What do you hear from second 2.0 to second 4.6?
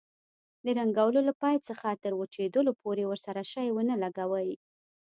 تر وچېدلو پورې ورسره شی ونه لګوئ.